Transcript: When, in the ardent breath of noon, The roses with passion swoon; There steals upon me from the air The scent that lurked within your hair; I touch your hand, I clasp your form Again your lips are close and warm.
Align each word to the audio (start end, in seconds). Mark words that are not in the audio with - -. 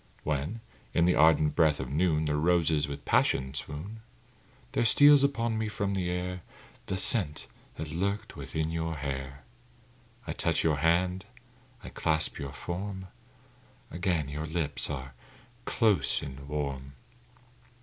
When, 0.23 0.61
in 0.95 1.05
the 1.05 1.13
ardent 1.13 1.55
breath 1.55 1.79
of 1.79 1.91
noon, 1.91 2.25
The 2.25 2.35
roses 2.35 2.87
with 2.87 3.05
passion 3.05 3.53
swoon; 3.53 4.01
There 4.71 4.83
steals 4.83 5.23
upon 5.23 5.59
me 5.59 5.67
from 5.67 5.93
the 5.93 6.09
air 6.09 6.41
The 6.87 6.97
scent 6.97 7.45
that 7.75 7.91
lurked 7.91 8.35
within 8.35 8.71
your 8.71 8.95
hair; 8.95 9.43
I 10.25 10.31
touch 10.31 10.63
your 10.63 10.77
hand, 10.77 11.25
I 11.83 11.89
clasp 11.89 12.39
your 12.39 12.51
form 12.51 13.09
Again 13.91 14.27
your 14.27 14.47
lips 14.47 14.89
are 14.89 15.13
close 15.65 16.23
and 16.23 16.47
warm. 16.47 16.93